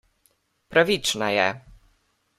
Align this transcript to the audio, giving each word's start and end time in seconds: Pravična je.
Pravična 0.73 1.29
je. 1.35 1.47